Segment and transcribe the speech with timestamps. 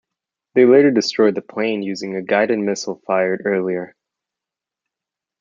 [0.55, 3.95] They later destroy the plane using a guided missile fired earlier.